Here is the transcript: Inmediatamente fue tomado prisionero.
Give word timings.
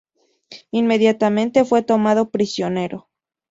Inmediatamente 0.71 1.63
fue 1.63 1.83
tomado 1.83 2.31
prisionero. 2.31 3.07